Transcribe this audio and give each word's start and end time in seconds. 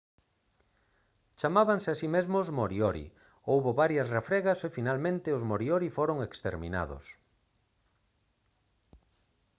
chamábanse 1.39 1.89
a 1.91 1.97
si 2.01 2.07
mesmos 2.15 2.47
moriori 2.59 3.05
houbo 3.49 3.71
varias 3.81 4.07
refregas 4.17 4.59
e 4.67 4.69
finalmente 4.77 5.35
os 5.37 5.43
moriori 5.51 5.87
foron 5.97 6.17
exterminados 6.27 7.05